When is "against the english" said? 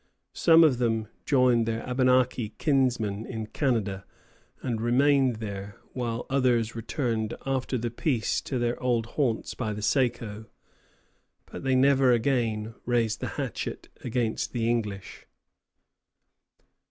14.03-15.27